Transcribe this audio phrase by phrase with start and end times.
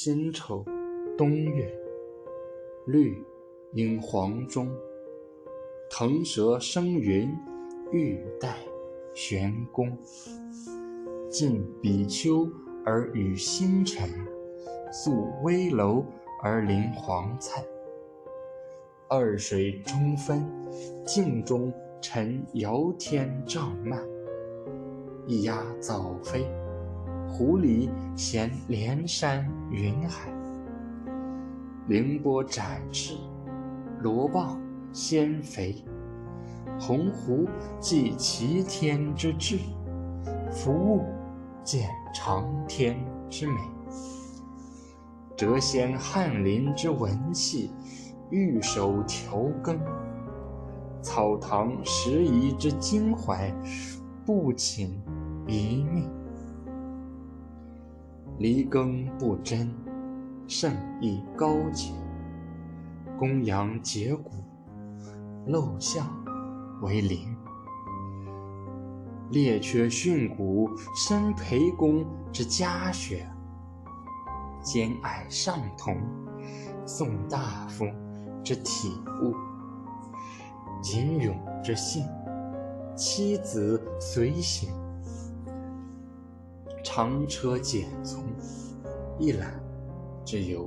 [0.00, 0.64] 辛丑，
[1.16, 1.76] 冬月，
[2.86, 3.20] 绿
[3.72, 4.70] 应黄钟。
[5.90, 7.36] 腾蛇生云，
[7.90, 8.58] 玉带
[9.12, 9.98] 玄宫。
[11.28, 12.48] 近比丘
[12.84, 14.08] 而与星辰，
[14.92, 16.04] 宿危楼
[16.44, 17.66] 而临黄菜。
[19.08, 20.48] 二水中分，
[21.04, 24.00] 镜中沉遥天照漫。
[25.26, 26.46] 一鸦早飞，
[27.28, 30.32] 湖里衔连山云海。
[31.86, 33.14] 凌波展翅，
[34.00, 34.56] 罗蚌
[34.92, 35.84] 鲜肥。
[36.80, 37.46] 鸿鹄
[37.80, 39.58] 寄齐天之志，
[40.50, 41.04] 夫物
[41.62, 42.96] 见长天
[43.28, 43.54] 之美。
[45.36, 47.70] 谪仙翰林之文气，
[48.30, 49.78] 玉手调羹。
[51.00, 53.54] 草堂拾遗之襟怀，
[54.26, 55.00] 不寝
[55.46, 56.10] 一命。
[58.38, 59.68] 离耕不争，
[60.46, 61.92] 胜意高洁。
[63.18, 64.30] 公羊解骨，
[65.48, 66.06] 陋巷
[66.80, 67.36] 为邻。
[69.30, 73.28] 列缺训诂，生裴公之家学。
[74.62, 75.96] 兼爱上同，
[76.86, 77.86] 宋大夫
[78.44, 79.34] 之体悟。
[80.94, 82.04] 吟咏之信，
[82.94, 84.70] 妻子随行。
[86.90, 88.24] 长车简从，
[89.18, 89.60] 一览
[90.24, 90.66] 之游。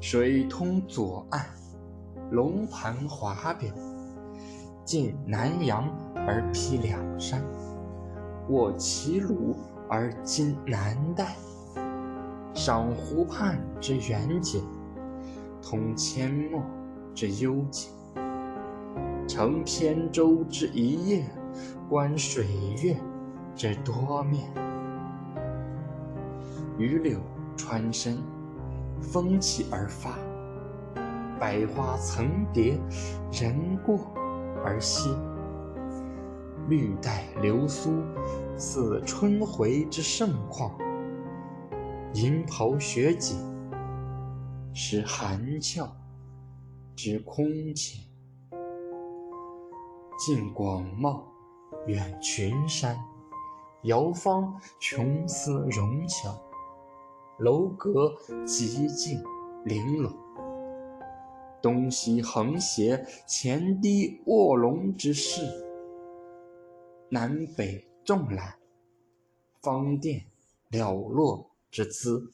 [0.00, 1.46] 水通左岸，
[2.32, 3.70] 龙盘华表。
[4.84, 5.88] 近南阳
[6.26, 7.40] 而披两山，
[8.48, 9.54] 卧齐鲁
[9.88, 11.26] 而今南岱。
[12.52, 14.66] 赏湖畔之远景，
[15.62, 16.60] 通阡陌
[17.14, 17.92] 之幽静。
[19.28, 21.24] 乘扁舟之一叶，
[21.88, 22.48] 观水
[22.82, 23.00] 月
[23.54, 24.52] 之多面。
[26.78, 27.20] 榆柳
[27.56, 28.18] 穿身，
[29.00, 30.12] 风起而发；
[31.38, 32.78] 百花层叠，
[33.32, 33.98] 人过
[34.64, 35.14] 而稀。
[36.68, 38.02] 绿带流苏，
[38.56, 40.70] 似春回之盛况；
[42.14, 43.36] 银袍雪锦，
[44.72, 45.90] 是寒峭
[46.94, 48.06] 之空情。
[50.16, 51.22] 近广袤，
[51.86, 52.96] 远群山，
[53.84, 56.38] 遥方穷思融巧。
[57.38, 58.14] 楼阁
[58.44, 59.18] 极尽
[59.64, 60.12] 玲珑，
[61.62, 65.40] 东西横斜，前低卧龙之势；
[67.08, 68.56] 南北纵览，
[69.62, 70.26] 方殿
[70.70, 72.30] 寥落之姿。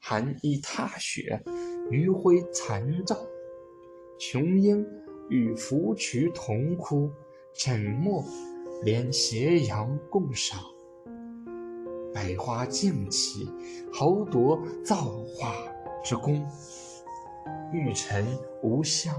[0.00, 1.40] 寒衣踏雪，
[1.88, 3.16] 余晖残照，
[4.18, 4.84] 琼英
[5.30, 7.08] 与芙蕖同哭，
[7.54, 8.24] 沉默
[8.84, 10.60] 连斜阳共赏。
[12.12, 13.50] 百花竞起，
[13.90, 14.96] 豪夺造
[15.26, 15.54] 化
[16.02, 16.46] 之功。
[17.72, 18.26] 玉尘
[18.62, 19.14] 无香，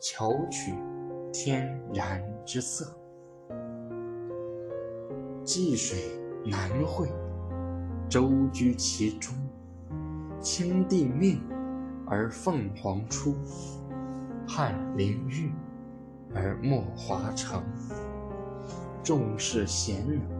[0.00, 0.72] 巧取
[1.30, 2.90] 天然之色。
[5.44, 5.98] 济水
[6.42, 7.06] 难会，
[8.08, 9.34] 舟居其中。
[10.40, 11.38] 青帝命，
[12.06, 13.34] 而凤凰出；
[14.48, 15.52] 翰林玉，
[16.34, 17.62] 而墨华成。
[19.02, 20.38] 众士贤能。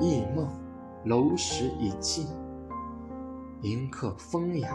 [0.00, 0.48] 忆梦
[1.04, 2.26] 楼石已尽，
[3.62, 4.70] 迎客风雅，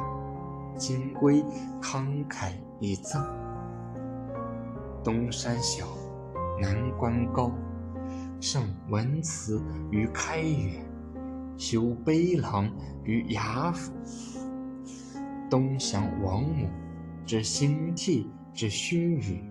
[0.76, 1.42] 金龟
[1.82, 3.24] 慷慨以赠。
[5.02, 5.88] 东山小，
[6.62, 7.52] 南关高，
[8.42, 9.62] 胜文辞
[9.92, 10.86] 于开元，
[11.58, 12.70] 修碑廊
[13.06, 13.94] 于雅府。
[15.50, 16.68] 东降王母
[17.26, 19.42] 之兴替之须臾，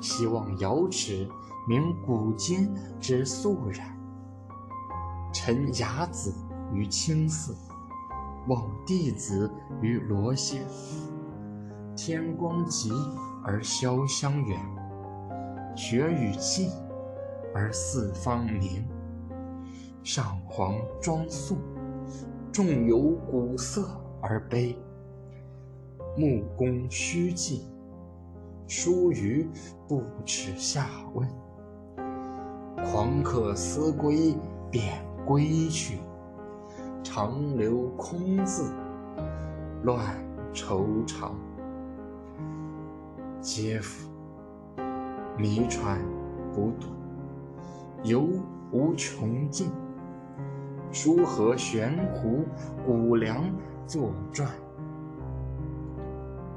[0.00, 1.28] 西望瑶池
[1.68, 3.94] 鸣古今之肃然。
[5.34, 6.32] 陈雅子
[6.72, 7.54] 于青寺，
[8.48, 9.52] 望弟子
[9.82, 10.64] 于罗仙。
[11.94, 12.90] 天光极
[13.44, 14.58] 而潇湘远，
[15.76, 16.70] 雪雨霁
[17.54, 18.88] 而四方明。
[20.02, 21.58] 上皇庄肃，
[22.50, 23.90] 众有古色
[24.22, 24.74] 而悲；
[26.16, 27.60] 木工虚寂，
[28.66, 29.46] 疏于
[29.86, 31.28] 不耻下问。
[32.84, 34.34] 狂客思归，
[34.70, 35.06] 便。
[35.26, 35.98] 归去，
[37.02, 38.72] 长留空字，
[39.82, 40.16] 乱
[40.54, 41.34] 愁肠。
[43.42, 44.08] 嗟夫！
[45.36, 45.98] 迷川
[46.54, 46.86] 不渡，
[48.04, 48.26] 游
[48.72, 49.70] 无穷尽。
[50.90, 52.46] 书河悬壶，
[52.86, 53.44] 古梁
[53.86, 54.48] 作传。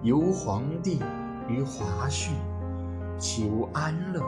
[0.02, 1.02] 游黄帝
[1.50, 2.32] 于华胥，
[3.18, 4.22] 岂无安乐？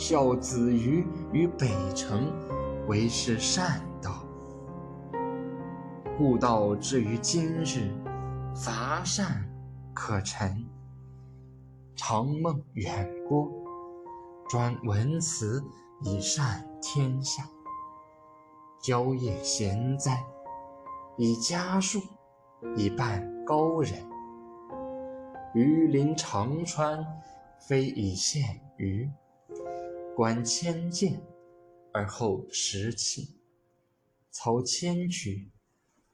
[0.00, 2.32] 孝子于于北城。
[2.88, 4.24] 为是善道。
[6.16, 7.92] 故道至于今日，
[8.56, 9.46] 乏善
[9.92, 10.66] 可陈。
[11.94, 13.46] 长梦远播，
[14.48, 15.62] 专文辞
[16.02, 17.44] 以善天下。
[18.82, 20.24] 郊野闲哉，
[21.18, 22.00] 以家树
[22.74, 23.92] 以伴高人。
[25.54, 27.06] 鱼鳞长川，
[27.68, 29.08] 非以羡鱼。
[30.14, 31.22] 观千剑，
[31.92, 33.36] 而后识器；
[34.30, 35.50] 操千曲，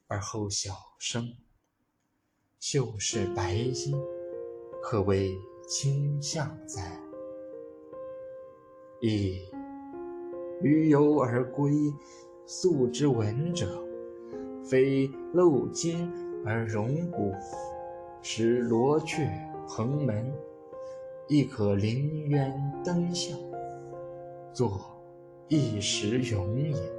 [0.07, 1.33] 而后晓声。
[2.59, 3.93] 秀是白衣，
[4.81, 5.31] 可谓
[5.67, 6.99] 卿相哉！
[9.01, 9.41] 噫！
[10.61, 11.71] 余游而归，
[12.45, 13.83] 素之文者，
[14.63, 16.11] 非露金
[16.45, 17.33] 而荣骨。
[18.23, 19.29] 使罗雀
[19.67, 20.33] 蓬门，
[21.27, 23.37] 亦可临渊登象，
[24.57, 24.81] 作
[25.49, 26.96] 一时勇也。